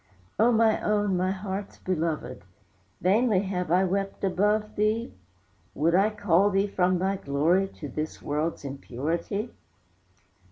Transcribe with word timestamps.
O 0.39 0.51
my 0.51 0.81
own, 0.81 1.15
my 1.15 1.29
heart's 1.29 1.77
belovèd, 1.77 2.41
Vainly 3.01 3.41
have 3.41 3.71
I 3.71 3.83
wept 3.83 4.23
above 4.23 4.75
thee? 4.75 5.13
Would 5.75 5.93
I 5.93 6.09
call 6.09 6.49
thee 6.49 6.65
from 6.65 6.97
thy 6.97 7.17
glory 7.17 7.67
To 7.67 7.87
this 7.87 8.19
world's 8.19 8.65
impurity? 8.65 9.53